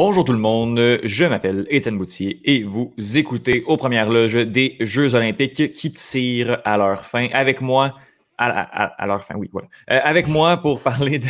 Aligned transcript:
Bonjour 0.00 0.24
tout 0.24 0.32
le 0.32 0.38
monde, 0.38 1.00
je 1.02 1.24
m'appelle 1.24 1.66
Étienne 1.70 1.98
Boutier 1.98 2.40
et 2.44 2.62
vous 2.62 2.94
écoutez 3.16 3.64
aux 3.66 3.76
premières 3.76 4.08
loges 4.08 4.34
des 4.34 4.76
Jeux 4.80 5.14
olympiques 5.14 5.72
qui 5.72 5.90
tirent 5.90 6.58
à 6.64 6.76
leur 6.76 7.04
fin. 7.04 7.28
Avec 7.32 7.60
moi, 7.60 7.94
à, 8.38 9.06
leur 9.06 9.24
fin, 9.24 9.34
oui, 9.36 9.48
voilà, 9.52 9.68
euh, 9.90 10.00
avec 10.02 10.28
moi 10.28 10.56
pour 10.56 10.80
parler 10.82 11.18
de... 11.18 11.26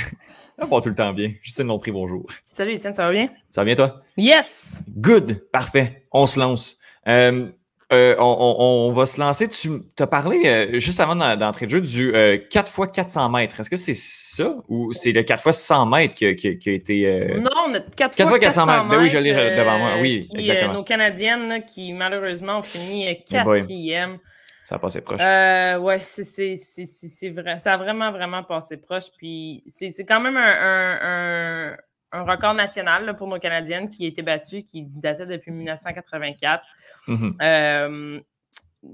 Ça 0.59 0.64
va 0.64 0.80
tout 0.80 0.88
le 0.88 0.95
temps 0.95 1.12
bien. 1.12 1.33
Justine 1.41 1.69
Lompré, 1.69 1.92
bonjour. 1.92 2.27
Salut 2.45 2.73
Étienne, 2.73 2.92
ça 2.92 3.06
va 3.06 3.12
bien? 3.12 3.28
Ça 3.50 3.60
va 3.60 3.64
bien 3.64 3.77
toi? 3.77 4.02
Yes! 4.16 4.83
Good, 4.88 5.48
parfait, 5.52 6.06
on 6.10 6.27
se 6.27 6.41
lance. 6.41 6.78
Euh, 7.06 7.48
euh, 7.91 8.14
on, 8.19 8.92
va 8.92 9.06
se 9.06 9.19
lancer. 9.19 9.48
Tu 9.48 9.70
as 9.98 10.06
parlé 10.06 10.42
euh, 10.45 10.78
juste 10.78 11.00
avant 11.00 11.16
d'entrer 11.36 11.64
de 11.64 11.70
jeu 11.70 11.80
du 11.80 12.12
4 12.50 12.69
x 12.69 12.92
400 12.92 13.30
mètres. 13.30 13.61
Est-ce 13.61 13.70
que 13.70 13.77
c'est 13.77 13.97
ça 13.97 14.56
ou 14.69 14.92
c'est 14.92 15.12
le 15.12 15.22
4 15.22 15.47
x 15.47 15.56
100 15.56 15.86
mètres 15.86 16.14
qui, 16.14 16.27
a 16.27 16.70
été. 16.70 17.06
Euh, 17.06 17.41
non, 17.41 17.80
4 17.97 18.20
x 18.20 18.38
400 18.41 18.66
mètres. 18.66 18.88
Ben 18.88 19.00
oui, 19.00 19.09
je 19.09 19.16
l'ai 19.16 19.33
devant 19.33 19.78
moi. 19.78 19.92
Oui, 20.02 20.28
exactement. 20.34 20.75
nos 20.75 20.84
Canadiennes 20.84 21.64
qui 21.64 21.95
malheureusement 21.95 22.59
ont 22.59 22.62
fini 22.62 23.09
eh 23.09 23.25
quatrième. 23.25 24.19
Ça 24.68 24.74
a 24.74 24.78
passé 24.78 25.00
proche? 25.00 25.22
ouais, 25.22 26.00
c'est 26.02 27.30
vrai. 27.30 27.56
Ça 27.56 27.72
a 27.72 27.77
vraiment, 27.78 28.12
vraiment 28.12 28.45
passé 28.45 28.77
proche. 28.77 29.04
Puis 29.16 29.64
c'est 29.66 30.04
quand 30.04 30.20
même 30.20 30.36
un, 30.36 31.75
record 32.12 32.52
national 32.52 33.16
pour 33.16 33.28
nos 33.28 33.38
Canadiennes 33.38 33.88
qui 33.88 34.05
a 34.05 34.08
été 34.08 34.20
battu, 34.20 34.64
qui 34.64 34.83
datait 34.91 35.25
depuis 35.25 35.52
1984. 35.52 36.62
Mm-hmm. 37.06 37.33
Euh, 37.41 38.20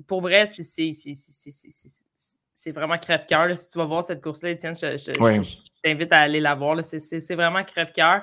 pour 0.07 0.21
vrai, 0.21 0.47
c'est 0.47 0.93
vraiment 2.71 2.97
crève-cœur. 2.97 3.59
Si 3.59 3.73
tu 3.73 3.79
vas 3.79 3.87
voir 3.87 4.05
cette 4.05 4.23
course-là, 4.23 4.51
Étienne, 4.51 4.77
je, 4.77 5.11
t'invite 5.83 6.13
à 6.13 6.21
aller 6.21 6.39
la 6.39 6.55
voir. 6.55 6.85
C'est 6.85 7.35
vraiment 7.35 7.65
crève-cœur. 7.65 8.23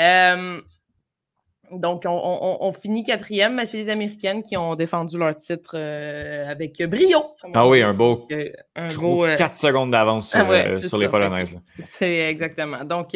Euh, 0.00 0.60
donc, 1.72 2.04
on, 2.06 2.72
finit 2.72 3.02
quatrième, 3.02 3.54
mais 3.54 3.66
c'est 3.66 3.78
les 3.78 3.88
Américaines 3.88 4.42
qui 4.42 4.56
ont 4.56 4.74
défendu 4.74 5.18
leur 5.18 5.36
titre 5.38 5.72
euh, 5.74 6.48
avec 6.48 6.82
brio. 6.82 7.34
Ah 7.54 7.68
oui, 7.68 7.82
un 7.82 7.94
beau. 7.94 8.28
un 8.76 8.88
4 9.36 9.54
secondes 9.54 9.90
d'avance 9.90 10.30
sur, 10.30 10.40
ah 10.50 10.98
les 10.98 11.08
Polonaises. 11.08 11.54
C'est 11.78 12.28
exactement. 12.28 12.84
Donc, 12.84 13.14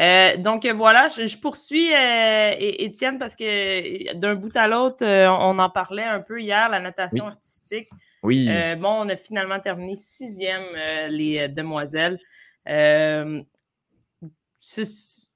euh, 0.00 0.36
donc 0.38 0.66
voilà, 0.66 1.08
je, 1.08 1.36
poursuis 1.38 1.92
euh, 1.94 2.54
Étienne 2.58 3.18
parce 3.18 3.36
que 3.36 4.14
d'un 4.14 4.34
bout 4.34 4.56
à 4.56 4.66
l'autre, 4.66 5.04
euh, 5.04 5.28
on 5.28 5.58
en 5.58 5.70
parlait 5.70 6.02
un 6.02 6.20
peu 6.20 6.40
hier, 6.40 6.68
la 6.68 6.80
natation 6.80 7.26
artistique. 7.26 7.88
Oui. 8.22 8.48
bon, 8.78 9.02
on 9.02 9.08
a 9.08 9.16
finalement 9.16 9.60
terminé 9.60 9.94
sixième, 9.96 10.64
les 11.08 11.48
demoiselles. 11.48 12.18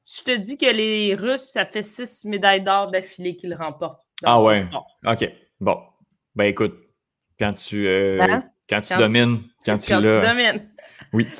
Je 0.08 0.22
te 0.22 0.36
dis 0.36 0.56
que 0.56 0.66
les 0.66 1.14
Russes, 1.14 1.50
ça 1.52 1.66
fait 1.66 1.82
six 1.82 2.24
médailles 2.24 2.62
d'or 2.62 2.90
d'affilée 2.90 3.36
qu'ils 3.36 3.54
remportent. 3.54 4.02
ah 4.24 4.42
ouais. 4.42 4.64
OK. 5.06 5.30
Bon. 5.60 5.78
Ben 6.34 6.44
écoute, 6.44 6.76
quand 7.38 7.52
tu, 7.52 7.88
hein? 7.88 8.44
quand 8.68 8.80
tu 8.80 8.96
domines, 8.96 9.42
quand, 9.66 9.76
tu, 9.76 9.88
quand 9.92 10.00
tu 10.00 10.06
domines. 10.06 10.70
Oui. 11.12 11.26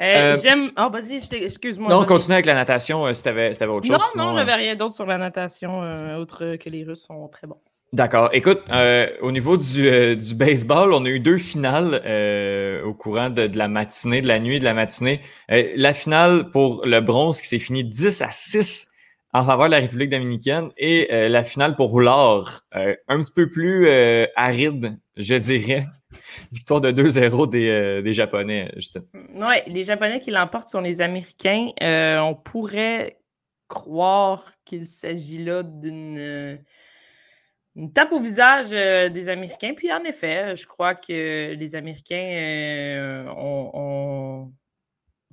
Euh, 0.00 0.34
euh, 0.34 0.36
j'aime. 0.42 0.72
Oh, 0.76 0.90
vas-y, 0.90 1.22
excuse-moi. 1.32 1.88
Non, 1.88 2.04
continue 2.04 2.34
avec 2.34 2.46
la 2.46 2.54
natation 2.54 3.06
euh, 3.06 3.12
si 3.12 3.22
tu 3.22 3.28
avais, 3.28 3.50
autre 3.66 3.86
chose. 3.86 4.14
Non, 4.16 4.24
non, 4.24 4.34
j'avais 4.34 4.54
rien 4.54 4.74
d'autre 4.74 4.96
sur 4.96 5.06
la 5.06 5.18
natation, 5.18 5.78
autre 6.18 6.56
que 6.56 6.68
les 6.68 6.82
Russes 6.82 7.04
sont 7.04 7.28
très 7.28 7.46
bons. 7.46 7.60
D'accord. 7.94 8.30
Écoute, 8.32 8.60
au 9.22 9.30
niveau 9.30 9.56
du, 9.56 10.16
du, 10.16 10.34
baseball, 10.34 10.92
on 10.92 11.04
a 11.04 11.08
eu 11.08 11.20
deux 11.20 11.36
finales 11.36 12.02
au 12.84 12.92
courant 12.92 13.30
de, 13.30 13.46
de, 13.46 13.56
la 13.56 13.68
matinée, 13.68 14.20
de 14.20 14.26
la 14.26 14.40
nuit 14.40 14.58
de 14.58 14.64
la 14.64 14.74
matinée. 14.74 15.20
la 15.48 15.92
finale 15.92 16.50
pour 16.50 16.84
le 16.84 17.00
bronze 17.00 17.40
qui 17.40 17.46
s'est 17.46 17.58
finie 17.58 17.84
10 17.84 18.22
à 18.22 18.30
6 18.30 18.88
en 19.34 19.44
faveur 19.44 19.66
de 19.66 19.72
la 19.72 19.80
République 19.80 20.10
dominicaine 20.10 20.70
et 20.78 21.08
euh, 21.12 21.28
la 21.28 21.42
finale 21.42 21.74
pour 21.74 21.90
Roulard, 21.90 22.62
euh, 22.76 22.94
un 23.08 23.20
petit 23.20 23.32
peu 23.32 23.50
plus 23.50 23.88
euh, 23.88 24.26
aride, 24.36 24.96
je 25.16 25.34
dirais. 25.34 25.86
Victoire 26.52 26.80
de 26.80 26.92
2-0 26.92 27.50
des, 27.50 28.02
des, 28.02 28.14
Japonais, 28.14 28.70
Justin. 28.76 29.02
Oui, 29.12 29.56
les 29.66 29.82
Japonais 29.82 30.20
qui 30.20 30.30
l'emportent 30.30 30.68
sont 30.68 30.80
les 30.80 31.00
Américains. 31.00 31.70
on 31.80 32.36
pourrait 32.36 33.18
croire 33.66 34.52
qu'il 34.64 34.86
s'agit 34.86 35.42
là 35.42 35.64
d'une 35.64 36.60
tape 37.94 38.12
au 38.12 38.20
visage 38.20 38.70
des 38.70 39.28
Américains. 39.28 39.74
Puis 39.76 39.92
en 39.92 40.04
effet, 40.04 40.56
je 40.56 40.66
crois 40.66 40.94
que 40.94 41.54
les 41.54 41.76
Américains 41.76 43.26
ont 43.36 44.52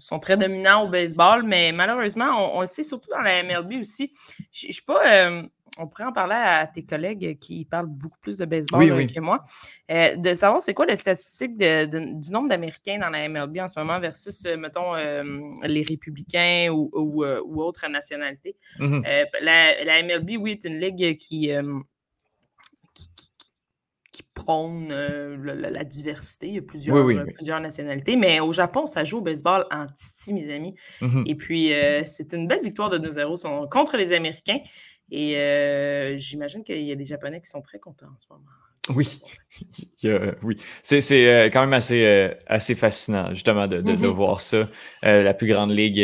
sont 0.01 0.19
très 0.19 0.37
dominants 0.37 0.85
au 0.85 0.89
baseball, 0.89 1.43
mais 1.43 1.71
malheureusement, 1.71 2.55
on, 2.57 2.61
le 2.61 2.67
sait 2.67 2.83
surtout 2.83 3.09
dans 3.09 3.21
la 3.21 3.43
MLB 3.43 3.79
aussi. 3.79 4.11
Je 4.51 4.67
ne 4.67 4.71
suis 4.73 4.83
pas. 4.83 5.27
Euh, 5.27 5.43
on 5.77 5.87
pourrait 5.87 6.03
en 6.03 6.11
parler 6.11 6.35
à 6.35 6.67
tes 6.67 6.83
collègues 6.83 7.39
qui 7.39 7.63
parlent 7.63 7.87
beaucoup 7.87 8.19
plus 8.19 8.37
de 8.37 8.45
baseball 8.45 8.83
euh, 8.91 9.05
que 9.05 9.21
moi. 9.21 9.45
Euh, 9.89 10.17
de 10.17 10.33
savoir 10.33 10.61
c'est 10.61 10.73
quoi 10.73 10.85
la 10.85 10.97
statistique 10.97 11.57
du 11.57 12.31
nombre 12.31 12.49
d'Américains 12.49 12.97
dans 12.99 13.09
la 13.09 13.29
MLB 13.29 13.59
en 13.59 13.69
ce 13.69 13.79
moment 13.79 13.99
versus, 13.99 14.45
mettons, 14.57 14.95
les 15.63 15.81
républicains 15.83 16.69
ou, 16.71 17.23
autres 17.61 17.87
nationalités. 17.87 18.57
Mm-hmm. 18.79 19.25
la, 19.41 19.83
la, 19.85 20.03
MLB, 20.03 20.31
oui, 20.41 20.51
est 20.51 20.65
une 20.65 20.79
ligue 20.79 21.17
qui 21.17 21.51
prône 24.33 24.91
euh, 24.91 25.37
la, 25.37 25.83
diversité. 25.83 26.47
Il 26.47 26.53
y 26.53 26.57
a 26.57 26.61
plusieurs, 26.61 26.97
euh, 26.97 27.25
plusieurs 27.35 27.59
nationalités. 27.59 28.15
Mais 28.15 28.39
au 28.39 28.51
Japon, 28.51 28.85
ça 28.85 29.03
joue 29.03 29.19
au 29.19 29.21
baseball 29.21 29.65
en 29.71 29.85
titi, 29.87 30.33
mes 30.33 30.51
amis. 30.53 30.75
Mm-hmm. 31.01 31.23
Et 31.27 31.35
puis, 31.35 31.73
euh, 31.73 32.03
c'est 32.05 32.33
une 32.33 32.47
belle 32.47 32.63
victoire 32.63 32.89
de 32.89 32.97
2-0 32.97 33.69
contre 33.69 33.97
les 33.97 34.13
Américains. 34.13 34.59
Et 35.09 36.15
j'imagine 36.17 36.63
qu'il 36.63 36.83
y 36.83 36.91
a 36.91 36.95
des 36.95 37.03
Japonais 37.03 37.41
qui 37.41 37.49
sont 37.49 37.61
très 37.61 37.79
contents 37.79 38.07
en 38.13 38.17
ce 38.17 38.27
moment. 38.29 38.45
Oui, 38.89 39.21
oui. 40.43 40.55
C'est 40.81 41.49
quand 41.53 41.61
même 41.61 41.73
assez, 41.73 42.31
assez 42.47 42.75
fascinant, 42.75 43.29
justement, 43.33 43.67
de, 43.67 43.79
de, 43.79 43.91
mm-hmm. 43.91 44.07
voir 44.07 44.41
ça. 44.41 44.67
la 45.03 45.33
plus 45.33 45.47
grande 45.47 45.71
ligue 45.71 46.03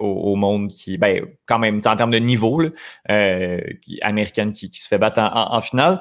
au, 0.00 0.34
monde 0.34 0.68
qui, 0.70 0.98
ben, 0.98 1.24
quand 1.46 1.60
même, 1.60 1.80
en 1.84 1.96
termes 1.96 2.10
de 2.10 2.18
niveau, 2.18 2.62
américaine 4.02 4.52
qui, 4.52 4.70
se 4.72 4.88
fait 4.88 4.98
battre 4.98 5.20
en, 5.20 5.54
en 5.54 5.60
finale 5.60 6.00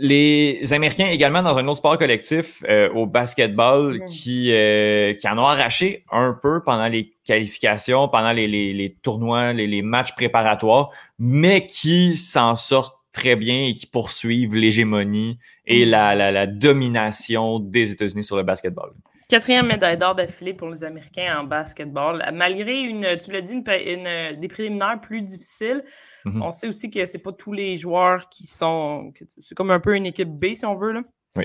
les 0.00 0.72
Américains 0.72 1.08
également 1.08 1.42
dans 1.42 1.58
un 1.58 1.68
autre 1.68 1.78
sport 1.78 1.98
collectif 1.98 2.64
euh, 2.68 2.90
au 2.94 3.06
basketball 3.06 3.98
mm. 3.98 4.06
qui, 4.06 4.50
euh, 4.50 5.12
qui 5.14 5.28
en 5.28 5.36
ont 5.38 5.46
arraché 5.46 6.04
un 6.10 6.36
peu 6.42 6.62
pendant 6.64 6.88
les 6.88 7.14
qualifications, 7.24 8.08
pendant 8.08 8.32
les, 8.32 8.48
les, 8.48 8.72
les 8.72 8.96
tournois, 9.02 9.52
les, 9.52 9.66
les, 9.66 9.82
matchs 9.82 10.14
préparatoires, 10.14 10.88
mais 11.18 11.66
qui 11.66 12.16
s'en 12.16 12.54
sortent 12.54 12.96
très 13.12 13.36
bien 13.36 13.66
et 13.66 13.74
qui 13.74 13.86
poursuivent 13.86 14.54
l'hégémonie 14.54 15.38
et 15.66 15.84
mm. 15.84 15.90
la, 15.90 16.14
la, 16.14 16.30
la, 16.30 16.46
domination 16.46 17.58
des 17.58 17.92
États-Unis 17.92 18.24
sur 18.24 18.36
le 18.36 18.42
basketball. 18.42 18.92
Quatrième 19.30 19.68
médaille 19.68 19.96
d'or 19.96 20.16
d'affilée 20.16 20.54
pour 20.54 20.68
les 20.70 20.82
Américains 20.82 21.38
en 21.38 21.44
basketball. 21.44 22.24
Malgré 22.32 22.80
une, 22.80 23.16
tu 23.16 23.30
l'as 23.30 23.42
dit, 23.42 23.52
une, 23.54 24.40
des 24.40 24.48
préliminaires 24.48 25.00
plus 25.00 25.22
difficiles, 25.22 25.84
mhm. 26.24 26.42
on 26.42 26.50
sait 26.50 26.66
aussi 26.66 26.90
que 26.90 27.06
c'est 27.06 27.18
pas 27.18 27.32
tous 27.32 27.52
les 27.52 27.76
joueurs 27.76 28.28
qui 28.28 28.48
sont. 28.48 29.12
C'est 29.38 29.54
comme 29.54 29.70
un 29.70 29.78
peu 29.78 29.94
une 29.94 30.06
équipe 30.06 30.30
B, 30.30 30.54
si 30.54 30.66
on 30.66 30.74
veut. 30.74 30.90
Là. 30.90 31.02
Oui. 31.36 31.44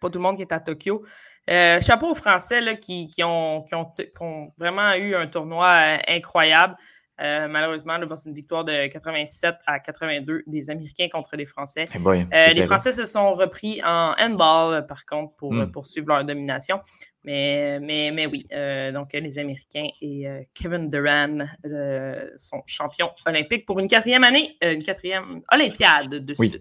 Pas 0.00 0.10
tout 0.10 0.18
le 0.18 0.24
monde 0.24 0.36
qui 0.36 0.42
est 0.42 0.52
à 0.52 0.58
Tokyo. 0.58 1.04
Euh, 1.48 1.80
chapeau 1.80 2.10
aux 2.10 2.14
Français 2.14 2.60
là, 2.60 2.74
qui, 2.74 3.08
qui, 3.08 3.22
ont, 3.22 3.62
qui, 3.62 3.74
ont, 3.76 3.84
qui, 3.84 4.10
ont, 4.20 4.52
vraiment 4.58 4.94
eu 4.94 5.14
un 5.14 5.28
tournoi 5.28 5.68
euh, 5.68 5.98
incroyable. 6.08 6.74
Euh, 7.20 7.46
malheureusement, 7.48 7.96
c'est 8.16 8.28
une 8.28 8.34
victoire 8.34 8.64
de 8.64 8.88
87 8.88 9.54
à 9.66 9.78
82 9.78 10.42
des 10.46 10.70
Américains 10.70 11.08
contre 11.12 11.36
les 11.36 11.46
Français. 11.46 11.84
Eh 11.94 11.98
euh, 11.98 12.22
les 12.54 12.62
Français 12.64 12.92
se 12.92 13.04
sont 13.04 13.34
repris 13.34 13.80
en 13.84 14.14
handball, 14.18 14.86
par 14.86 15.06
contre, 15.06 15.34
pour 15.36 15.52
hmm. 15.52 15.70
poursuivre 15.70 16.08
leur 16.08 16.24
domination. 16.24 16.80
Mais, 17.24 17.80
mais, 17.80 18.10
mais 18.12 18.26
oui, 18.26 18.46
euh, 18.52 18.92
donc 18.92 19.08
les 19.14 19.38
Américains 19.38 19.88
et 20.02 20.26
Kevin 20.52 20.90
Durant 20.90 21.38
sont 22.36 22.62
champions 22.66 23.10
olympiques 23.26 23.64
pour 23.64 23.80
une 23.80 23.86
quatrième 23.86 24.24
année, 24.24 24.56
une 24.62 24.82
quatrième 24.82 25.40
Olympiade 25.50 26.10
de 26.10 26.34
oui. 26.38 26.52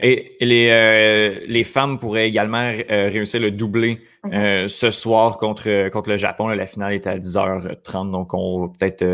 Et, 0.00 0.36
les, 0.40 1.44
les 1.46 1.64
femmes 1.64 1.98
pourraient 1.98 2.28
également 2.28 2.70
réussir 2.88 3.40
le 3.40 3.50
doublé 3.50 4.00
mhm. 4.22 4.68
ce 4.68 4.90
soir 4.92 5.36
contre, 5.36 5.88
contre 5.88 6.10
le 6.10 6.16
Japon. 6.16 6.48
la 6.48 6.66
finale 6.66 6.92
est 6.92 7.06
à 7.08 7.18
10h30, 7.18 8.10
donc 8.12 8.34
on 8.34 8.66
va 8.66 8.72
peut-être 8.78 9.04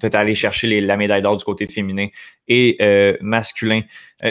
peut 0.00 0.10
aller 0.14 0.34
chercher 0.34 0.80
la 0.80 0.96
médaille 0.96 1.22
d'or 1.22 1.36
du 1.36 1.44
côté 1.44 1.66
féminin 1.66 2.06
et 2.48 2.78
masculin. 3.20 3.82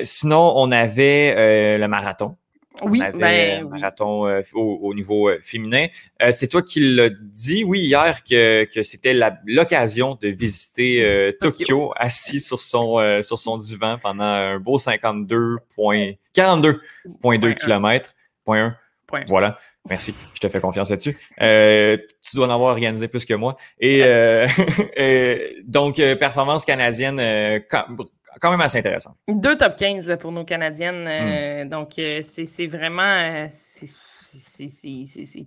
sinon, 0.01 0.53
on 0.55 0.71
avait 0.71 1.77
le 1.77 1.87
marathon 1.87 2.35
Oui, 2.83 3.01
avait 3.01 3.17
ben, 3.19 3.65
un 3.65 3.69
marathon 3.69 4.27
euh, 4.27 4.41
au, 4.53 4.79
au 4.83 4.93
niveau 4.93 5.27
euh, 5.29 5.39
féminin. 5.41 5.87
Euh, 6.21 6.31
c'est 6.31 6.47
toi 6.47 6.61
qui 6.61 6.79
l'as 6.95 7.09
dit, 7.09 7.63
oui, 7.63 7.79
hier, 7.81 8.23
que, 8.23 8.63
que 8.65 8.83
c'était 8.83 9.13
la- 9.13 9.39
l'occasion 9.45 10.17
de 10.21 10.29
visiter 10.29 11.03
euh, 11.03 11.31
Tokyo, 11.41 11.91
assis 11.97 12.39
sur 12.39 12.61
son, 12.61 12.99
euh, 12.99 13.21
sur 13.21 13.37
son 13.37 13.57
divan 13.57 13.97
pendant 14.01 14.23
un 14.23 14.59
beau 14.59 14.77
52 14.77 15.57
points- 15.75 16.13
42,2 16.35 16.79
Point 17.19 17.39
un. 17.43 17.53
km. 17.53 18.13
Point 18.45 18.63
un. 18.65 18.77
Point 19.07 19.21
un. 19.21 19.25
Voilà. 19.27 19.57
Merci, 19.89 20.13
je 20.35 20.39
te 20.39 20.47
fais 20.49 20.59
confiance 20.61 20.89
là-dessus. 20.89 21.17
Euh, 21.41 21.97
tu 22.21 22.35
dois 22.35 22.47
en 22.47 22.51
avoir 22.51 22.71
organisé 22.73 23.07
plus 23.07 23.25
que 23.25 23.33
moi. 23.33 23.57
Et 23.79 24.01
euh, 24.03 24.45
donc, 25.65 25.95
performance 26.19 26.65
canadienne 26.65 27.19
euh, 27.19 27.59
quand, 28.39 28.51
même 28.51 28.61
assez 28.61 28.77
intéressante. 28.79 29.15
Deux 29.27 29.57
top 29.57 29.75
15 29.75 30.17
pour 30.19 30.31
nos 30.31 30.43
Canadiennes. 30.45 31.07
euh, 31.07 31.65
Donc, 31.65 31.97
euh, 31.99 32.21
c'est 32.23 32.67
vraiment. 32.67 33.01
euh, 33.03 33.47
c'est- 33.51 33.95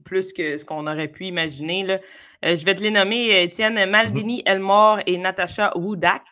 plus 0.05 0.33
que 0.33 0.57
ce 0.59 0.65
qu'on 0.65 0.87
aurait 0.87 1.09
pu 1.09 1.27
imaginer. 1.27 1.85
là. 1.85 1.99
Je 2.43 2.65
vais 2.65 2.75
te 2.75 2.83
les 2.83 2.91
nommer 2.91 3.43
Étienne 3.43 3.89
Maldini, 3.89 4.43
Elmore 4.45 5.01
et 5.07 5.19
Natacha 5.19 5.71
Woodak. 5.77 6.23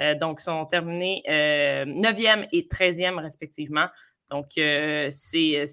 Euh, 0.00 0.14
donc, 0.14 0.40
sont 0.40 0.64
terminés 0.66 1.22
euh, 1.28 1.84
9e 1.86 2.46
et 2.52 2.66
13e 2.68 3.18
respectivement. 3.18 3.86
Donc, 4.30 4.46
c'est 5.10 5.66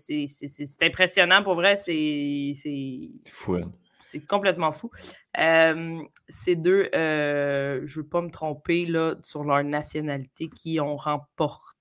impressionnant 0.81 1.43
pour 1.43 1.55
vrai. 1.55 1.75
C'est 1.75 2.51
c'est- 2.53 3.09
C'est 3.25 3.31
fou, 3.31 3.55
hein. 3.55 3.71
C'est 4.07 4.25
complètement 4.25 4.71
fou. 4.71 4.89
Euh, 5.37 5.99
ces 6.29 6.55
deux, 6.55 6.89
euh, 6.95 7.81
je 7.83 7.99
ne 7.99 8.03
veux 8.03 8.09
pas 8.09 8.21
me 8.21 8.29
tromper 8.29 8.85
là, 8.85 9.15
sur 9.23 9.43
leur 9.43 9.63
nationalité 9.63 10.49
qui 10.49 10.79
ont 10.79 10.95
remporté. 10.95 11.75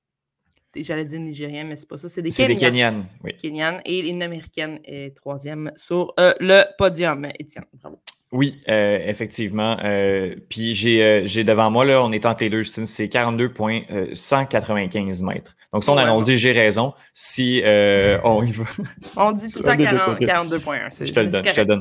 J'allais 0.75 1.05
dire 1.05 1.21
nigérien, 1.21 1.65
mais 1.65 1.77
c'est 1.77 1.89
pas 1.89 1.97
ça. 1.97 2.09
C'est 2.09 2.21
des 2.21 2.33
C'est 2.33 2.49
des. 2.49 2.57
Kenyanes, 2.57 3.07
oui. 3.25 3.35
Kenyanes 3.37 3.81
et 3.85 4.11
une 4.11 4.23
américaine 4.23 4.81
est 4.85 5.17
troisième 5.17 5.73
sur 5.77 6.13
euh, 6.21 6.35
le 6.41 6.65
podium. 6.77 7.27
Étienne, 7.39 7.65
bravo. 7.75 7.99
Oui, 8.33 8.59
euh, 8.69 8.99
effectivement. 9.07 9.77
Euh, 9.85 10.35
puis 10.49 10.75
j'ai 10.75 11.03
euh, 11.03 11.23
j'ai 11.27 11.45
devant 11.45 11.71
moi, 11.71 11.85
là, 11.85 12.03
on 12.03 12.11
est 12.13 12.27
entre 12.27 12.43
les 12.43 12.51
deux, 12.51 12.63
Justine, 12.63 12.87
c'est 12.87 13.09
42,195 13.09 15.23
mètres. 15.23 15.55
Donc, 15.73 15.85
si 15.85 15.91
on 15.91 15.97
Ouais, 15.97 16.03
arrondit, 16.03 16.37
j'ai 16.39 16.53
raison. 16.53 16.93
Si 17.15 17.61
euh, 17.65 18.19
on 18.25 18.43
y 18.45 18.51
va. 18.53 18.65
On 19.17 19.33
dit 19.33 19.51
tout 19.53 19.59
le 19.61 19.65
temps 19.65 19.71
Un 19.73 19.77
des 19.77 19.87
deux 19.87 19.97
40 19.97 20.19
côtés. 20.19 20.27
42.1. 20.27 20.89
c'est- 20.91 21.07
Je 21.07 21.15
te 21.15 21.21
le 21.21 21.27
donne, 21.27 21.45
je 21.45 21.53
te 21.53 21.61
donne. 21.63 21.81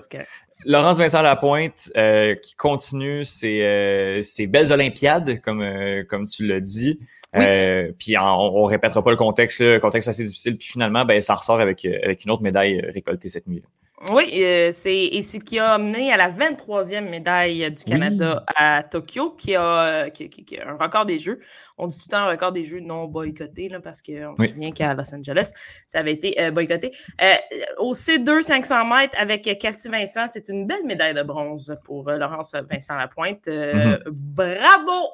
Laurence 0.65 0.97
Vincent 0.97 1.21
Lapointe 1.21 1.91
euh, 1.97 2.35
qui 2.35 2.55
continue 2.55 3.23
ses, 3.25 3.61
euh, 3.61 4.21
ses 4.21 4.47
belles 4.47 4.71
Olympiades, 4.71 5.41
comme, 5.41 5.61
euh, 5.61 6.03
comme 6.07 6.25
tu 6.27 6.45
l'as 6.47 6.59
dit. 6.59 6.99
Oui. 7.33 7.43
Euh, 7.45 7.91
puis 7.97 8.17
on, 8.17 8.23
on 8.23 8.63
répétera 8.65 9.03
pas 9.03 9.11
le 9.11 9.17
contexte, 9.17 9.59
là, 9.59 9.73
le 9.75 9.79
contexte 9.79 10.09
assez 10.09 10.23
difficile. 10.23 10.57
Puis 10.57 10.69
finalement, 10.69 11.05
ben, 11.05 11.21
ça 11.21 11.35
ressort 11.35 11.59
avec, 11.59 11.85
avec 11.85 12.23
une 12.25 12.31
autre 12.31 12.43
médaille 12.43 12.81
récoltée 12.93 13.29
cette 13.29 13.47
nuit. 13.47 13.63
Oui, 14.11 14.43
euh, 14.43 14.71
c'est 14.73 15.09
c'est 15.21 15.39
qui 15.39 15.57
a 15.57 15.73
amené 15.75 16.11
à 16.11 16.17
la 16.17 16.29
23e 16.29 17.09
médaille 17.09 17.71
du 17.71 17.83
Canada 17.85 18.43
à 18.55 18.83
Tokyo, 18.83 19.31
qui 19.31 19.55
a, 19.55 20.09
qui, 20.09 20.29
qui- 20.29 20.43
qui 20.43 20.59
a 20.59 20.69
un 20.69 20.75
record 20.77 21.05
des 21.05 21.17
Jeux. 21.17 21.39
On 21.77 21.87
dit 21.87 21.97
tout 21.97 22.03
le 22.07 22.11
temps 22.11 22.23
un 22.23 22.29
record 22.29 22.51
des 22.51 22.63
Jeux 22.65 22.81
non 22.81 23.05
boycotté, 23.05 23.69
là, 23.69 23.79
parce 23.79 24.01
qu'on 24.01 24.35
Oui. 24.37 24.47
se 24.47 24.53
souvient 24.53 24.71
qu'à 24.71 24.93
Los 24.93 25.15
Angeles, 25.15 25.51
ça 25.87 25.99
avait 25.99 26.11
été 26.13 26.39
euh, 26.41 26.51
boycotté. 26.51 26.91
Euh, 27.21 27.33
au 27.77 27.93
C2 27.93 28.41
500 28.41 28.85
mètres 28.85 29.15
avec 29.17 29.43
Cathy 29.59 29.87
Vincent, 29.87 30.27
c'est 30.27 30.49
une 30.49 30.67
belle 30.67 30.83
médaille 30.85 31.13
de 31.13 31.23
bronze 31.23 31.75
pour 31.85 32.09
euh, 32.09 32.17
Laurence 32.17 32.53
Vincent 32.69 32.95
Lapointe. 32.97 33.47
Euh, 33.47 33.97
Bravo! 34.11 35.07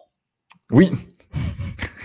Oui. 0.72 0.90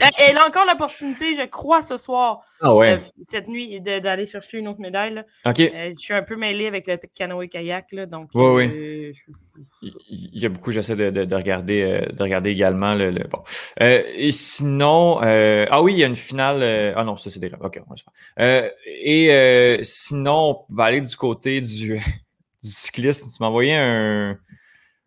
Elle- 0.01 0.11
Elle 0.19 0.39
a 0.39 0.47
encore 0.47 0.67
l'opportunité, 0.67 1.35
je 1.35 1.43
crois, 1.47 1.83
ce 1.83 1.97
soir, 1.97 2.41
Ah 2.61 2.75
ouais. 2.75 2.93
euh, 2.93 2.99
cette 3.25 3.49
nuit, 3.49 3.81
d'aller 3.81 4.27
chercher 4.27 4.59
une 4.59 4.69
autre 4.69 4.81
médaille. 4.81 5.15
là. 5.15 5.25
Euh, 5.47 5.53
je 5.89 5.95
suis 5.95 6.13
un 6.15 6.23
peu 6.23 6.37
mêlée 6.37 6.67
avec 6.67 6.87
le 6.87 6.99
canoë-kayak, 7.15 7.95
donc 8.09 8.29
Oui, 8.35 8.47
oui. 8.47 8.65
euh, 8.75 9.13
je- 9.13 9.89
Il 10.11 10.39
y 10.39 10.45
a 10.45 10.49
beaucoup, 10.51 10.71
j'essaie 10.71 10.97
de, 10.97 11.09
de, 11.11 11.25
de 11.25 11.35
regarder, 11.35 11.83
euh, 11.83 12.13
de 12.13 12.23
regarder 12.23 12.51
également 12.51 12.95
le, 12.95 13.11
le- 13.11 13.25
bon. 13.27 13.43
Euh, 13.81 14.03
et 14.15 14.31
sinon, 14.31 15.21
euh, 15.23 15.65
ah 15.71 15.83
oui, 15.83 15.95
il 15.95 15.99
y 15.99 16.05
a 16.05 16.07
une 16.09 16.17
finale. 16.17 16.63
euh, 16.63 16.93
ah 16.97 17.05
non, 17.05 17.17
ça 17.17 17.31
c'est 17.31 17.41
des 17.41 17.49
rêves. 17.49 17.63
Ok, 17.63 17.81
on 17.87 17.91
va 17.91 17.97
se 17.97 18.05
faire. 18.05 18.13
Euh, 18.41 18.71
et 18.87 19.33
euh, 19.33 19.79
sinon, 19.83 20.65
on 20.71 20.75
va 20.75 20.85
aller 20.85 21.01
du 21.01 21.17
côté 21.17 21.61
du, 21.63 21.95
du 22.63 22.71
cyclisme. 22.71 23.29
Tu 23.31 23.37
m'as 23.41 23.47
envoyé 23.47 23.75
un, 23.75 24.37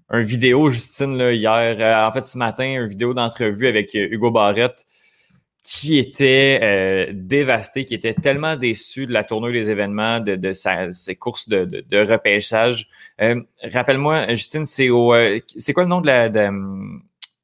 un 0.10 0.22
vidéo, 0.22 0.70
Justine, 0.70 1.18
là, 1.18 1.32
hier. 1.34 1.78
euh, 1.80 2.08
en 2.08 2.12
fait, 2.12 2.24
ce 2.24 2.38
matin, 2.38 2.66
une 2.66 2.88
vidéo 2.88 3.14
d'entrevue 3.14 3.68
avec 3.68 3.96
euh, 3.96 4.08
Hugo 4.12 4.32
Barrette 4.32 4.86
qui 5.64 6.00
était 6.00 6.60
euh, 6.64 7.12
dévasté, 7.14 7.86
qui 7.86 7.94
était 7.94 8.14
tellement 8.16 8.56
déçu 8.56 9.06
de 9.06 9.14
la 9.14 9.24
tournure 9.24 9.52
des 9.52 9.70
événements, 9.70 10.20
de, 10.20 10.36
de 10.36 10.54
sa, 10.54 10.92
ses 10.92 11.16
courses 11.16 11.48
de, 11.48 11.66
de, 11.66 11.98
repêchage. 12.12 12.88
Euh, 13.22 13.42
Rappelle-moi, 13.64 14.30
Justine, 14.30 14.66
c'est 14.66 14.90
au, 14.90 15.14
euh, 15.14 15.40
c'est 15.58 15.74
quoi 15.74 15.84
le 15.84 15.90
nom 15.90 16.02
de 16.02 16.08
la, 16.08 16.30
de, 16.30 16.50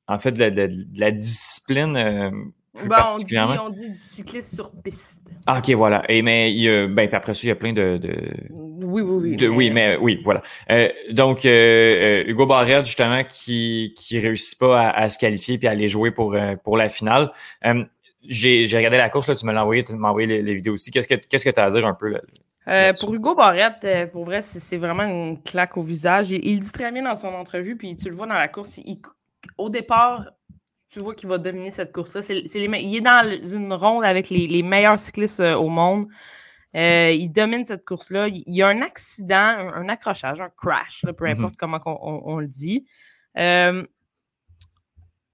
en 0.07 0.19
fait, 0.19 0.31
de 0.31 0.99
la 0.99 1.11
discipline 1.11 2.51
Ben, 2.87 3.05
on, 3.13 3.15
dit, 3.17 3.37
on 3.37 3.69
dit 3.69 3.89
du 3.89 3.95
cycliste 3.95 4.53
sur 4.55 4.71
piste. 4.71 5.21
Ah, 5.47 5.59
ok, 5.59 5.69
voilà. 5.75 6.03
Et 6.09 6.21
mais 6.21 6.51
il 6.51 6.59
y 6.59 6.69
a, 6.69 6.87
ben 6.87 7.07
puis 7.07 7.15
après 7.15 7.33
ça, 7.33 7.39
il 7.43 7.47
y 7.47 7.51
a 7.51 7.55
plein 7.55 7.71
de, 7.71 7.97
de, 7.97 8.13
Oui, 8.49 9.01
oui, 9.01 9.29
oui. 9.31 9.37
de- 9.37 9.47
oui, 9.47 9.69
mais 9.69 9.95
oui, 9.97 10.19
voilà. 10.23 10.41
Euh, 10.71 10.89
donc, 11.11 11.45
euh, 11.45 11.49
euh, 11.49 12.23
Hugo 12.27 12.45
Barrette, 12.45 12.85
justement, 12.85 13.23
qui 13.23 13.93
qui 13.95 14.19
réussit 14.19 14.59
pas 14.59 14.87
à, 14.87 14.89
à 15.03 15.09
se 15.09 15.17
qualifier 15.19 15.57
puis 15.57 15.67
à 15.67 15.71
aller 15.71 15.87
jouer 15.87 16.11
pour 16.11 16.35
pour 16.63 16.77
la 16.77 16.89
finale. 16.89 17.31
Euh, 17.65 17.83
j'ai 18.27 18.65
regardé 18.75 18.97
la 18.97 19.09
course, 19.09 19.29
là, 19.29 19.35
tu 19.35 19.45
me 19.45 19.53
l'as 19.53 19.61
envoyé, 19.61 19.83
tu 19.83 19.93
m'as 19.93 20.09
envoyé 20.09 20.27
les, 20.27 20.41
les 20.41 20.55
vidéos 20.55 20.73
aussi. 20.73 20.89
Qu'est-ce 20.91 21.07
que 21.07 21.15
qu'est-ce 21.15 21.45
que 21.45 21.51
tu 21.51 21.59
as 21.59 21.65
à 21.65 21.69
dire 21.69 21.85
un 21.85 21.93
peu 21.93 22.09
là? 22.09 22.21
Euh, 22.67 22.93
pour 22.99 23.13
Hugo 23.13 23.35
Barrette, 23.35 24.09
pour 24.11 24.25
vrai, 24.25 24.41
c'est 24.41 24.77
vraiment 24.77 25.03
une 25.03 25.39
claque 25.43 25.77
au 25.77 25.83
visage. 25.83 26.31
Il, 26.31 26.43
il 26.43 26.59
dit 26.59 26.71
très 26.71 26.91
bien 26.91 27.03
dans 27.03 27.13
son 27.13 27.27
entrevue, 27.27 27.75
puis 27.77 27.95
tu 27.95 28.09
le 28.09 28.15
vois 28.15 28.25
dans 28.25 28.33
la 28.33 28.47
course. 28.47 28.79
il- 28.79 28.99
au 29.59 29.69
départ, 29.69 30.25
tu 30.87 30.99
vois 30.99 31.15
qu'il 31.15 31.29
va 31.29 31.37
dominer 31.37 31.71
cette 31.71 31.91
course-là. 31.91 32.21
C'est- 32.21 32.33
les 32.33 32.79
il 32.81 32.95
est 32.95 33.01
dans 33.01 33.41
une 33.43 33.73
ronde 33.73 34.03
avec 34.05 34.29
les, 34.29 34.47
les 34.47 34.63
meilleurs 34.63 34.99
cyclistes 34.99 35.39
euh, 35.39 35.55
au 35.55 35.69
monde. 35.69 36.07
Euh, 36.75 37.11
il 37.11 37.29
domine 37.29 37.63
cette 37.65 37.85
course-là. 37.85 38.27
Il 38.27 38.43
y 38.47 38.61
a 38.61 38.67
un 38.67 38.81
accident, 38.81 39.35
un, 39.37 39.73
un 39.73 39.89
accrochage, 39.89 40.41
un 40.41 40.49
crash, 40.49 41.03
là, 41.03 41.13
peu 41.13 41.25
Mhm. 41.25 41.31
importe 41.31 41.55
comment 41.57 41.79
on, 41.85 41.97
on- 42.01 42.21
on 42.33 42.37
le 42.39 42.47
dit. 42.47 42.85
Euh, 43.37 43.83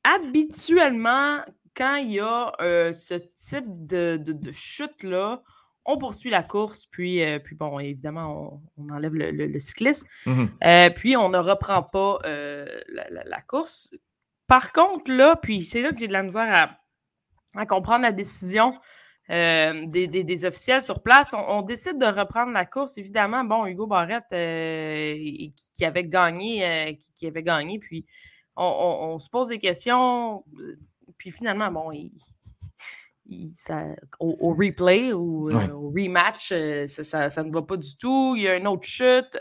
habituellement, 0.04 1.40
quand 1.76 1.96
il 1.96 2.12
y 2.12 2.20
a 2.20 2.52
euh, 2.62 2.92
ce 2.92 3.16
type 3.38 3.66
de, 3.68 4.18
de- 4.18 4.34
de 4.34 4.52
chute-là, 4.52 5.42
on 5.86 5.98
poursuit 5.98 6.30
la 6.30 6.44
course, 6.44 6.86
puis, 6.86 7.24
euh, 7.24 7.40
puis 7.40 7.56
bon, 7.56 7.80
évidemment, 7.80 8.62
on, 8.78 8.84
on 8.84 8.94
enlève 8.94 9.16
le, 9.16 9.32
le- 9.32 9.48
le 9.48 9.60
cycliste, 9.60 10.06
Mhm. 10.26 10.50
euh, 10.64 10.90
puis 10.92 11.18
on 11.18 11.30
ne 11.30 11.38
reprend 11.40 11.82
pas 11.82 12.20
euh, 12.26 12.68
la, 12.90 13.10
la- 13.10 13.24
la 13.24 13.42
course. 13.42 13.90
Par 14.52 14.74
contre, 14.74 15.10
là, 15.14 15.38
puis 15.42 15.62
c'est 15.62 15.82
là 15.82 15.92
que 15.94 15.98
j'ai 16.00 16.08
de 16.10 16.12
la 16.14 16.24
misère 16.24 16.78
à, 17.56 17.60
à 17.62 17.66
comprendre 17.66 18.02
la 18.02 18.12
décision 18.12 18.78
euh, 19.30 19.86
des, 19.86 20.08
des- 20.08 20.26
des 20.26 20.44
officiels 20.44 20.82
sur 20.82 21.02
place. 21.02 21.34
On, 21.34 21.40
on 21.40 21.62
décide 21.62 21.98
de 21.98 22.06
reprendre 22.06 22.52
la 22.52 22.66
course. 22.66 22.98
Évidemment, 22.98 23.46
bon, 23.46 23.66
Hugo 23.66 23.88
Barrette, 23.88 24.26
euh, 24.34 25.14
qui, 25.16 25.54
qui 25.74 25.86
avait 25.86 26.04
gagné, 26.04 26.66
euh, 26.66 26.94
qui, 26.96 27.14
qui 27.16 27.28
avait 27.28 27.44
gagné, 27.44 27.80
puis 27.80 28.06
on, 28.58 28.66
on- 28.66 29.14
on 29.14 29.20
se 29.20 29.30
pose 29.30 29.48
des 29.48 29.58
questions, 29.60 30.44
puis 31.18 31.32
finalement, 31.32 31.72
bon, 31.72 31.94
il, 31.94 32.12
il- 33.28 33.54
ça- 33.56 33.96
au, 34.20 34.36
au 34.42 34.54
replay 34.54 35.14
ou 35.14 35.46
Ouais. 35.50 35.72
au 35.72 35.92
rematch, 35.92 36.50
ça, 36.88 37.04
ça- 37.06 37.30
ça 37.30 37.42
ne 37.44 37.54
va 37.54 37.62
pas 37.62 37.78
du 37.78 37.96
tout. 37.96 38.34
Il 38.36 38.42
y 38.44 38.50
a 38.50 38.58
une 38.58 38.68
autre 38.68 38.84
chute. 38.86 39.38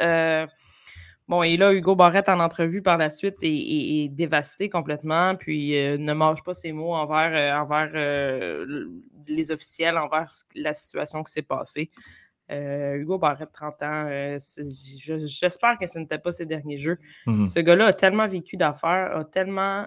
Bon, 1.30 1.44
et 1.44 1.56
là, 1.56 1.72
Hugo 1.72 1.94
Barrette, 1.94 2.28
en 2.28 2.40
entrevue 2.40 2.82
par 2.82 2.98
la 2.98 3.08
suite, 3.08 3.36
est, 3.42 3.48
est- 3.48 4.04
est 4.04 4.08
dévasté 4.08 4.68
complètement, 4.68 5.36
puis 5.36 5.78
euh, 5.78 5.96
ne 5.96 6.12
mange 6.12 6.42
pas 6.42 6.54
ses 6.54 6.72
mots 6.72 6.92
envers, 6.92 7.32
euh, 7.32 7.56
envers 7.62 7.90
euh, 7.94 8.88
les 9.28 9.52
officiels, 9.52 9.96
envers 9.96 10.26
la 10.56 10.74
situation 10.74 11.22
qui 11.22 11.30
s'est 11.32 11.42
passée. 11.42 11.90
Hugo 12.52 13.16
Barrette, 13.16 13.52
30 13.52 13.80
ans, 13.84 14.08
j'espère 14.38 15.78
que 15.78 15.86
ce 15.86 16.00
n'était 16.00 16.18
pas 16.18 16.32
ses 16.32 16.46
derniers 16.46 16.78
jeux. 16.78 16.98
Mhm. 17.26 17.46
Ce 17.46 17.60
gars-là 17.60 17.86
a 17.86 17.92
tellement 17.92 18.26
vécu 18.26 18.56
d'affaires, 18.56 19.16
a 19.16 19.24
tellement. 19.24 19.86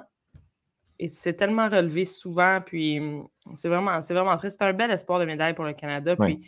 Et 1.00 1.10
s'est 1.10 1.34
tellement 1.34 1.68
relevé 1.68 2.06
souvent, 2.06 2.62
puis 2.66 3.00
hum, 3.02 3.28
c'est 3.56 3.68
vraiment, 3.68 4.00
c'est 4.02 4.14
vraiment 4.14 4.38
triste. 4.38 4.60
C'est 4.60 4.66
un 4.66 4.72
bel 4.72 4.92
espoir 4.92 5.20
de 5.20 5.26
médaille 5.26 5.56
pour 5.56 5.66
le 5.66 5.74
Canada. 5.74 6.16
Ouais. 6.18 6.36
Puis 6.38 6.48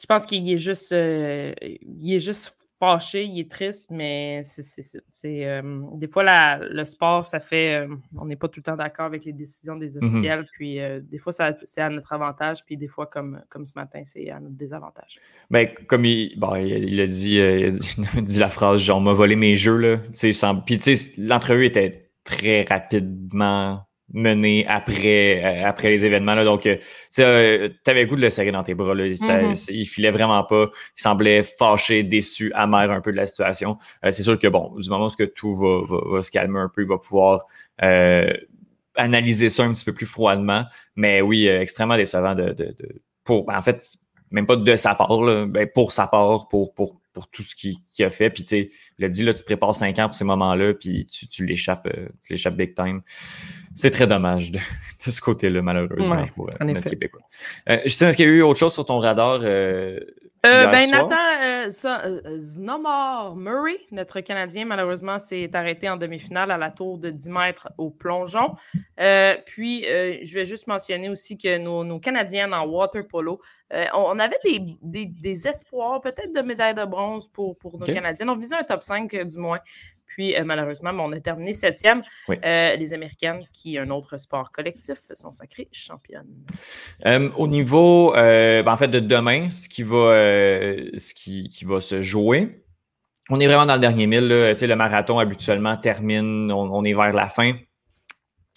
je 0.00 0.06
pense 0.06 0.24
qu'il 0.24 0.50
est 0.50 0.56
juste. 0.56 0.92
euh, 0.92 1.52
il 1.60 2.14
est 2.14 2.20
juste 2.20 2.55
fâché, 2.78 3.24
il 3.24 3.38
est 3.40 3.50
triste, 3.50 3.90
mais 3.90 4.42
c'est. 4.42 5.46
euh, 5.46 5.80
des 5.94 6.08
fois, 6.08 6.22
la- 6.22 6.58
le 6.58 6.84
sport, 6.84 7.24
ça 7.24 7.40
fait. 7.40 7.86
euh, 7.86 7.94
on 8.16 8.26
n'est 8.26 8.36
pas 8.36 8.48
tout 8.48 8.60
le 8.60 8.64
temps 8.64 8.76
d'accord 8.76 9.06
avec 9.06 9.24
les 9.24 9.32
décisions 9.32 9.76
des 9.76 9.96
officiels, 9.98 10.46
puis 10.52 10.80
euh, 10.80 11.00
des 11.00 11.18
fois, 11.18 11.32
c'est 11.32 11.80
à 11.80 11.88
notre 11.88 12.12
avantage, 12.12 12.64
puis 12.64 12.76
des 12.76 12.88
fois, 12.88 13.06
comme, 13.06 13.42
comme 13.48 13.66
ce 13.66 13.72
matin, 13.76 14.02
c'est 14.04 14.30
à 14.30 14.40
notre 14.40 14.56
désavantage. 14.56 15.18
Ben, 15.50 15.68
comme 15.86 16.04
il, 16.04 16.38
bon, 16.38 16.54
il, 16.56 17.00
a 17.00 17.06
dit, 17.06 17.34
il 17.36 18.18
a 18.18 18.20
dit 18.20 18.38
la 18.38 18.48
phrase 18.48 18.80
genre, 18.80 19.00
m'a 19.00 19.12
volé 19.12 19.36
mes 19.36 19.54
jeux, 19.54 19.76
là. 19.78 19.98
Sans, 20.32 20.56
puis 20.60 20.78
tu 20.78 20.96
sais, 20.96 21.12
l'entrevue 21.18 21.64
était 21.66 22.10
très 22.24 22.62
rapidement 22.64 23.86
mener 24.12 24.66
après, 24.68 25.42
euh, 25.44 25.68
après 25.68 25.90
les 25.90 26.04
événements. 26.04 26.34
Là. 26.34 26.44
Donc, 26.44 26.66
euh, 26.66 26.76
tu 27.14 27.22
avais 27.22 28.02
le 28.02 28.06
goût 28.06 28.16
de 28.16 28.20
le 28.20 28.30
serrer 28.30 28.52
dans 28.52 28.62
tes 28.62 28.74
bras. 28.74 28.94
Là. 28.94 29.04
Mm-hmm. 29.04 29.70
Il 29.72 29.86
filait 29.86 30.10
vraiment 30.10 30.42
pas. 30.44 30.66
Il 30.96 31.02
semblait 31.02 31.42
fâché, 31.42 32.02
déçu, 32.02 32.52
amer 32.54 32.90
un 32.90 33.00
peu 33.00 33.12
de 33.12 33.16
la 33.16 33.26
situation. 33.26 33.78
c'est 34.02 34.22
sûr 34.22 34.38
que, 34.38 34.48
bon, 34.48 34.74
du 34.76 34.88
moment 34.88 35.06
où 35.06 35.26
tout 35.34 35.54
va, 35.54 36.22
se 36.22 36.30
calmer 36.30 36.60
un 36.60 36.68
peu, 36.68 36.82
il 36.82 36.88
va 36.88 36.98
pouvoir 36.98 37.44
analyser 38.98 39.50
ça 39.50 39.64
un 39.64 39.72
petit 39.72 39.84
peu 39.84 39.92
plus 39.92 40.06
froidement. 40.06 40.64
Mais 40.94 41.20
oui, 41.20 41.46
extrêmement 41.48 41.96
décevant 41.96 42.34
de, 42.34 42.50
de, 42.50 42.64
de 42.64 43.02
pour, 43.24 43.44
en 43.48 43.60
fait, 43.60 43.98
même 44.30 44.46
pas 44.46 44.56
de 44.56 44.76
sa 44.76 44.94
part, 44.94 45.20
là, 45.22 45.46
ben 45.46 45.68
pour 45.72 45.92
sa 45.92 46.06
part, 46.06 46.48
pour, 46.48 46.72
pour, 46.74 47.00
pour 47.16 47.28
tout 47.30 47.42
ce 47.42 47.54
qu'il 47.54 47.78
a 48.04 48.10
fait. 48.10 48.28
Puis, 48.28 48.44
tu 48.44 48.50
sais, 48.50 48.70
il 48.98 49.06
a 49.06 49.08
dit, 49.08 49.22
là, 49.22 49.32
tu 49.32 49.40
te 49.40 49.44
prépares 49.46 49.74
cinq 49.74 49.98
ans 49.98 50.04
pour 50.04 50.14
ces 50.14 50.24
moments-là, 50.24 50.74
puis 50.74 51.06
tu, 51.06 51.26
tu 51.26 51.46
l'échappes 51.46 51.86
euh, 51.86 52.08
tu 52.22 52.34
l'échappes 52.34 52.56
big 52.56 52.74
time. 52.74 53.00
C'est 53.74 53.88
très 53.88 54.06
dommage 54.06 54.52
de, 54.52 54.58
de 55.06 55.10
ce 55.10 55.18
côté-là, 55.22 55.62
malheureusement, 55.62 56.26
pour 56.34 56.50
euh, 56.50 56.64
notre 56.66 56.90
Québécois. 56.90 57.22
Euh, 57.70 57.78
Justine, 57.84 58.08
est-ce 58.08 58.18
qu'il 58.18 58.26
y 58.26 58.28
a 58.28 58.32
eu 58.32 58.42
autre 58.42 58.58
chose 58.58 58.74
sur 58.74 58.84
ton 58.84 58.98
radar 58.98 59.40
euh, 59.42 59.98
euh, 60.46 60.66
ben, 60.66 60.90
Nathan 60.90 61.10
euh, 61.10 61.14
euh, 61.42 61.45
Znomar 61.70 63.34
Murray, 63.36 63.78
notre 63.90 64.20
Canadien, 64.20 64.64
malheureusement, 64.64 65.18
s'est 65.18 65.50
arrêté 65.54 65.88
en 65.88 65.96
demi-finale 65.96 66.50
à 66.50 66.58
la 66.58 66.70
tour 66.70 66.98
de 66.98 67.10
10 67.10 67.30
mètres 67.30 67.68
au 67.78 67.90
plongeon. 67.90 68.54
puis, 69.46 69.82
je 69.84 70.34
vais 70.34 70.44
juste 70.44 70.66
mentionner 70.66 71.08
aussi 71.08 71.36
que 71.36 71.58
nos, 71.58 71.84
nos 71.84 71.98
Canadiennes 71.98 72.54
en 72.54 72.66
water 72.66 73.06
polo, 73.06 73.40
on, 73.94 74.18
avait 74.18 74.38
des, 74.82 75.48
espoirs, 75.48 76.00
peut-être 76.00 76.32
de 76.32 76.40
médaille 76.40 76.74
de 76.74 76.84
bronze 76.84 77.28
pour, 77.28 77.56
pour 77.58 77.78
nos 77.78 77.86
Canadiennes. 77.86 78.30
On 78.30 78.36
visait 78.36 78.56
un 78.56 78.64
top 78.64 78.82
5 78.82 79.26
du 79.26 79.38
moins. 79.38 79.60
Puis, 80.16 80.34
euh, 80.34 80.44
malheureusement, 80.46 80.92
on 80.98 81.12
a 81.12 81.20
terminé 81.20 81.52
septième. 81.52 82.02
Euh, 82.30 82.74
les 82.74 82.94
Américaines, 82.94 83.44
qui 83.52 83.76
un 83.76 83.90
autre 83.90 84.16
sport 84.16 84.50
collectif, 84.50 84.96
sont 85.12 85.32
sacrées 85.32 85.68
championnes. 85.72 86.46
Euh, 87.04 87.28
au 87.36 87.46
niveau, 87.46 88.12
ben, 88.14 88.66
en 88.66 88.76
fait, 88.78 88.88
de 88.88 88.98
demain, 88.98 89.50
ce 89.50 89.68
qui 89.68 89.82
va, 89.82 90.14
ce 90.96 91.12
qui, 91.12 91.64
va 91.66 91.82
se 91.82 92.00
jouer, 92.00 92.64
on 93.28 93.40
est 93.40 93.46
vraiment 93.46 93.66
dans 93.66 93.74
le 93.74 93.80
dernier 93.80 94.06
mille. 94.06 94.26
Le 94.26 94.74
marathon, 94.74 95.18
habituellement, 95.18 95.76
termine, 95.76 96.50
on, 96.50 96.82
est 96.84 96.94
vers 96.94 97.12
la 97.12 97.28
fin. 97.28 97.52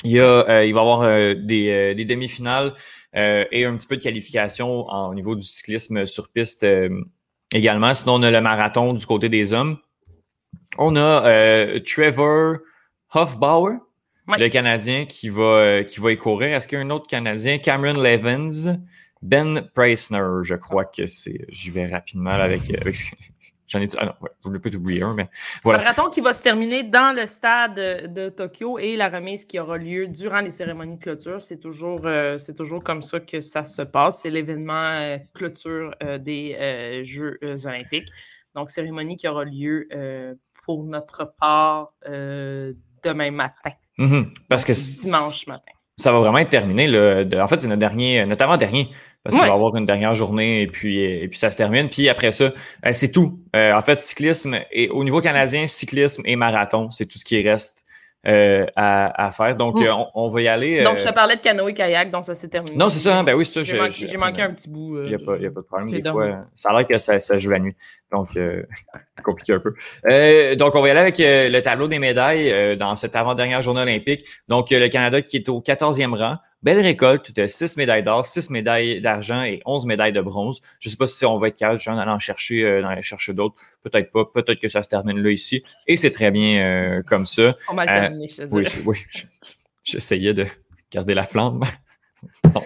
Il, 0.06 0.12
y 0.12 0.22
a, 0.22 0.63
il 0.63 0.74
va 0.74 0.80
y 0.80 0.82
avoir 0.82 1.36
des, 1.36 1.94
des 1.94 2.06
demi-finales 2.06 2.74
et 3.13 3.66
un 3.66 3.75
petit 3.75 3.88
peu 3.88 3.98
de 3.98 4.01
qualification 4.01 4.88
au 4.88 5.13
niveau 5.13 5.36
du 5.36 5.44
cyclisme 5.44 6.06
sur 6.06 6.32
piste 6.32 6.66
également. 7.54 7.94
Sinon, 7.94 8.13
on 8.13 8.24
a 8.24 8.32
le 8.32 8.39
marathon 8.39 8.94
du 8.94 9.06
côté 9.06 9.28
des 9.28 9.51
hommes. 9.51 9.78
On 10.77 10.96
a 10.96 11.25
euh, 11.25 11.79
Trevor 11.79 12.58
Hofbauer, 13.13 13.79
le 14.27 14.48
Canadien 14.50 15.06
qui 15.06 15.29
va, 15.29 15.41
euh, 15.41 15.84
qui 15.84 16.00
va 16.00 16.12
y 16.12 16.18
courir. 16.18 16.56
Est-ce 16.56 16.68
qu'il 16.68 16.77
y 16.77 16.82
a 16.82 16.86
un 16.86 16.89
autre 16.89 17.08
Canadien? 17.08 17.58
Cameron 17.58 18.00
Levens, 18.00 18.79
Ben 19.22 19.68
Preisner, 19.74 20.24
je 20.44 20.56
crois 20.56 20.86
que 20.86 21.06
c'est. 21.06 21.46
J'y 21.50 21.72
vais 21.72 21.88
rapidement 21.88 22.29
avec, 22.29 22.62
avec 22.79 22.96
J'en 23.68 23.82
ai 23.82 23.86
dit, 23.86 23.96
ah 24.00 24.06
non, 24.06 24.13
ouais, 24.22 24.32
je 24.44 24.50
ne 24.50 24.58
peux 24.58 24.72
t'oublier 24.72 25.03
un, 25.03 25.13
mais 25.13 25.29
voilà. 25.62 25.79
Marathon 25.79 26.10
qui 26.10 26.22
va 26.22 26.34
se 26.34 26.41
terminer 26.41 26.82
dans 26.82 27.15
le 27.15 27.27
stade 27.27 27.75
de 27.75 28.29
Tokyo 28.29 28.79
et 28.79 28.96
la 28.96 29.10
remise 29.10 29.46
qui 29.46 29.60
aura 29.60 29.77
lieu 29.77 30.08
durant 30.08 30.39
les 30.39 30.50
cérémonies 30.50 30.98
de 30.98 31.03
clôture. 31.03 31.44
C'est 31.44 31.60
toujours, 31.60 32.01
euh, 32.06 32.39
c'est 32.39 32.56
toujours 32.56 32.84
comme 32.84 33.03
ça 33.03 33.20
que 33.20 33.41
ça 33.41 33.63
se 33.65 33.84
passe. 33.84 34.22
C'est 34.22 34.32
l'événement 34.32 35.20
clôture 35.36 35.94
des 36.20 37.03
Jeux 37.03 37.38
olympiques. 37.44 38.10
Donc, 38.56 38.70
cérémonie 38.70 39.15
qui 39.15 39.27
aura 39.27 39.46
lieu 39.46 39.88
pour 40.70 40.84
notre 40.84 41.34
part 41.39 41.96
euh, 42.08 42.74
demain 43.03 43.32
matin. 43.32 43.72
Mhm. 43.98 44.32
parce 44.48 44.63
que 44.63 44.72
dimanche 45.03 45.48
matin. 45.48 45.72
Ça 45.98 46.12
va 46.12 46.20
vraiment 46.20 46.38
être 46.38 46.50
terminé. 46.50 46.88
en 46.88 47.48
fait, 47.48 47.60
c'est 47.60 47.68
notre 47.68 47.79
dernier, 47.79 48.24
notamment 48.27 48.56
dernier. 48.56 48.91
Parce 49.24 49.36
qu'il 49.36 49.41
va 49.41 49.50
y 49.50 49.53
avoir 49.53 49.75
une 49.75 49.86
dernière 49.86 50.13
journée 50.13 50.62
et 50.62 50.68
puis, 50.68 51.00
et 51.00 51.27
puis 51.27 51.39
ça 51.39 51.50
se 51.50 51.58
termine. 51.58 51.89
Puis 51.89 52.08
après 52.08 52.32
ça, 52.32 52.46
euh, 52.86 52.91
c'est 52.91 53.12
tout. 53.12 53.39
Euh, 53.56 53.74
en 53.74 53.82
fait, 53.82 54.00
cyclisme 54.00 54.60
et 54.72 54.89
au 54.89 55.03
niveau 55.03 55.22
canadien, 55.22 55.65
cyclisme 55.65 56.22
et 56.25 56.36
marathon, 56.36 56.91
c'est 56.91 57.08
tout 57.08 57.18
ce 57.18 57.25
qui 57.25 57.41
reste 57.41 57.84
euh, 58.27 58.65
à, 58.75 59.32
faire. 59.32 59.56
Donc, 59.56 59.82
euh, 59.82 59.94
on, 60.13 60.29
va 60.29 60.41
y 60.41 60.48
aller. 60.50 60.84
Donc, 60.84 60.98
je 60.98 61.06
te 61.06 61.10
euh, 61.10 61.13
parlais 61.13 61.38
de 61.38 61.41
canoë-kayak, 61.41 62.12
donc 62.12 62.25
ça 62.25 62.36
s'est 62.36 62.50
terminé. 62.50 62.75
Non, 62.75 62.89
c'est 62.89 63.00
ça. 63.00 63.18
Hein, 63.18 63.24
ben 63.24 63.34
oui, 63.34 63.46
ça. 63.46 63.63
J'ai 63.63 63.79
manqué, 63.79 64.18
manqué, 64.18 64.41
un 64.41 64.53
petit 64.53 64.70
bout. 64.70 65.03
Il 65.03 65.08
n'y 65.08 65.15
a, 65.15 65.20
pas, 65.20 65.36
a 65.36 65.38
pas 65.38 65.48
de 65.48 65.65
problème. 65.65 65.89
Des 65.89 66.10
fois, 66.10 66.46
ça 66.53 66.72
a 66.72 66.77
l'air 66.77 66.88
que 66.88 67.00
ça, 67.00 67.20
ça, 67.22 67.39
joue 67.39 67.51
la 67.51 67.60
nuit. 67.60 67.75
Donc, 68.12 68.30
compliqué 69.24 69.54
un 69.54 69.60
peu. 69.60 70.56
donc, 70.56 70.75
on 70.75 70.82
va 70.82 70.88
y 70.88 70.92
aller 70.92 71.00
avec 71.00 71.18
le 71.20 71.60
tableau 71.62 71.88
des 71.88 72.00
médailles 72.00 72.78
dans 72.78 72.96
cette 72.96 73.16
avant-dernière 73.16 73.62
journée 73.62 73.82
olympique. 73.82 74.25
Donc, 74.48 74.72
le 74.72 74.88
Canada 74.88 75.22
qui 75.22 75.38
est 75.38 75.50
au 75.50 75.62
14e 75.62 76.16
rang. 76.16 76.38
Belle 76.62 76.82
récolte 76.82 77.34
de 77.34 77.46
6 77.46 77.78
médailles 77.78 78.04
d'or, 78.04 78.25
6 78.25 78.50
médailles 78.50 79.00
d'argent 79.00 79.44
et 79.44 79.62
11 79.66 79.86
médailles 79.86 80.12
de 80.12 80.20
bronze. 80.20 80.60
Je 80.80 80.89
ne 80.89 80.92
sais 80.92 80.98
pas 80.98 81.08
si 81.08 81.25
on 81.25 81.38
va 81.38 81.48
être 81.48 81.58
capable 81.58 81.80
d'aller 81.80 82.12
en 82.12 82.20
chercher, 82.20 82.66
euh, 82.66 82.84
en 82.84 83.01
chercher 83.01 83.34
d'autres. 83.34 83.56
Peut-être 83.82 84.12
pas. 84.12 84.25
Peut-être 84.25 84.60
que 84.60 84.68
ça 84.68 84.82
se 84.82 84.89
termine 84.89 85.20
là 85.20 85.32
ici. 85.32 85.63
Et 85.88 85.96
c'est 85.96 86.12
très 86.12 86.32
bien 86.32 86.62
euh, 86.62 87.01
comme 87.04 87.25
ça. 87.25 87.56
On 87.72 87.75
va 87.75 87.86
le 87.86 87.92
euh, 87.92 87.94
terminer, 87.94 88.28
je 88.28 88.44
Oui, 88.51 88.66
oui. 88.86 88.98
J'essayais 89.84 90.34
de 90.34 90.48
garder 90.92 91.13
la 91.13 91.24
flamme. 91.24 91.62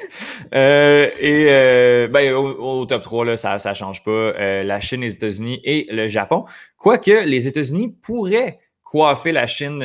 Euh, 0.54 1.10
et 1.20 1.48
euh, 1.50 2.08
ben, 2.08 2.32
au, 2.32 2.86
top 2.86 3.02
3, 3.02 3.26
là, 3.26 3.38
ça 3.38 3.56
ne 3.56 3.74
change 3.74 4.04
pas. 4.04 4.34
la 4.64 4.80
Chine, 4.80 5.02
les 5.02 5.16
États-Unis 5.16 5.60
et 5.64 5.88
le 5.90 6.08
Japon. 6.08 6.46
Quoique 6.78 7.26
les 7.26 7.48
États-Unis 7.48 7.96
pourraient 8.04 8.60
coiffer 8.84 9.32
la 9.32 9.48
Chine 9.48 9.80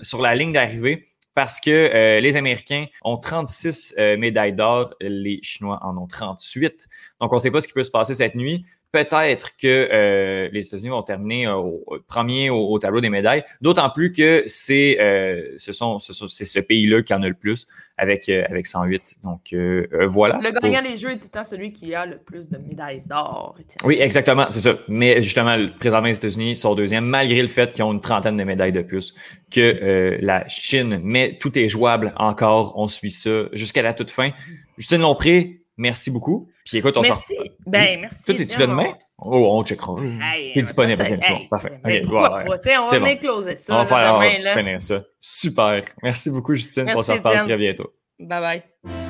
sur 0.00 0.22
la 0.22 0.34
ligne 0.34 0.52
d'arrivée 0.52 1.04
parce 1.36 1.60
que 1.60 1.70
euh, 1.70 2.18
les 2.20 2.36
Américains 2.36 2.86
ont 3.02 3.18
36 3.18 3.94
euh, 3.98 4.16
médailles 4.16 4.54
d'or, 4.54 4.94
les 5.02 5.38
Chinois 5.42 5.78
en 5.82 5.96
ont 5.98 6.06
38. 6.06 6.88
Donc, 7.20 7.30
on 7.30 7.36
ne 7.36 7.40
sait 7.40 7.50
pas 7.50 7.60
ce 7.60 7.68
qui 7.68 7.74
peut 7.74 7.84
se 7.84 7.90
passer 7.90 8.14
cette 8.14 8.34
nuit 8.34 8.64
peut-être 9.04 9.56
que 9.56 9.88
euh, 9.92 10.48
les 10.52 10.66
États-Unis 10.66 10.88
vont 10.88 11.02
terminer 11.02 11.46
euh, 11.46 11.54
au, 11.54 11.98
premier 12.06 12.50
au, 12.50 12.78
tableau 12.78 13.00
des 13.00 13.10
médailles, 13.10 13.44
d'autant 13.60 13.90
plus 13.90 14.12
que 14.12 14.42
c'est 14.46 14.98
euh, 15.00 15.54
ce 15.56 15.72
sont, 15.72 15.98
ce, 15.98 16.12
c'est 16.28 16.44
ce 16.44 16.60
pays-là 16.60 17.02
qui 17.02 17.12
en 17.12 17.22
a 17.22 17.28
le 17.28 17.34
plus 17.34 17.66
avec, 17.98 18.28
avec 18.28 18.66
108. 18.66 19.16
Donc 19.24 19.54
voilà. 20.08 20.38
Le 20.42 20.52
gagnant 20.60 20.82
des 20.82 20.96
Jeux 20.96 21.10
est 21.10 21.16
tout 21.16 21.24
le 21.24 21.30
temps 21.30 21.44
celui 21.44 21.72
qui 21.72 21.94
a 21.94 22.06
le 22.06 22.18
plus 22.18 22.48
de 22.48 22.58
médailles 22.58 23.02
d'or. 23.06 23.56
Oui, 23.84 23.96
exactement, 24.00 24.46
c'est 24.50 24.60
ça. 24.60 24.74
Mais 24.88 25.22
justement, 25.22 25.56
présentement, 25.78 26.08
les 26.08 26.16
États-Unis 26.16 26.56
sont 26.56 26.74
deuxième, 26.74 27.06
malgré 27.06 27.40
le 27.40 27.48
fait 27.48 27.72
qu'ils 27.72 27.84
ont 27.84 27.92
une 27.92 28.00
trentaine 28.00 28.36
de 28.36 28.44
médailles 28.44 28.72
de 28.72 28.82
plus 28.82 29.14
que 29.50 30.18
la 30.20 30.46
Chine. 30.48 31.00
Mais 31.02 31.38
tout 31.38 31.58
est 31.58 31.68
jouable 31.68 32.12
encore. 32.16 32.74
On 32.76 32.88
suit 32.88 33.10
ça 33.10 33.44
jusqu'à 33.52 33.82
la 33.82 33.94
toute 33.94 34.10
fin. 34.10 34.30
Justine 34.76 35.00
Lompré, 35.00 35.62
merci 35.76 36.10
beaucoup. 36.10 36.48
Puis 36.64 36.78
écoute, 36.78 36.96
on 36.96 37.02
Merci. 37.02 37.36
Ben, 37.66 38.00
merci. 38.00 38.24
Toi, 38.24 38.34
es-tu 38.34 38.58
là 38.58 38.66
demain? 38.66 38.94
Oh, 39.18 39.48
on 39.52 39.64
checkera. 39.64 39.96
Tu 40.52 40.58
es 40.58 40.62
disponible 40.62 41.02
hey, 41.02 41.48
Parfait. 41.48 41.80
Ben, 41.82 42.06
on 42.08 42.86
va 42.86 42.98
bien 42.98 43.16
closer 43.16 43.56
ça. 43.56 43.74
On 43.74 43.84
va 43.84 43.86
faire, 43.86 44.54
finir 44.54 44.82
ça. 44.82 45.02
Super. 45.20 45.82
Merci 46.02 46.30
beaucoup, 46.30 46.54
Justine, 46.54 46.90
pour 46.92 47.04
se 47.04 47.12
reparler 47.12 47.40
très 47.40 47.56
bientôt. 47.56 47.92
Bye 48.18 48.62
bye. 48.84 49.05